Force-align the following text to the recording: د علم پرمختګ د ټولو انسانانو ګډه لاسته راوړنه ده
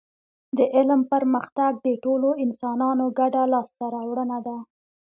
د 0.57 0.59
علم 0.75 1.01
پرمختګ 1.13 1.71
د 1.85 1.87
ټولو 2.03 2.29
انسانانو 2.43 3.05
ګډه 3.19 3.43
لاسته 3.53 3.85
راوړنه 3.95 4.37
ده 4.47 4.57